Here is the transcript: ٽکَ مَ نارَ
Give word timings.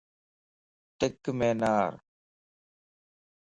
ٽکَ 0.97 1.23
مَ 1.37 1.39
نارَ 1.59 1.91